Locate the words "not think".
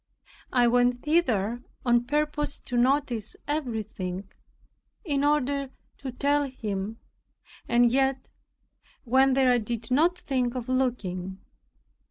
9.91-10.55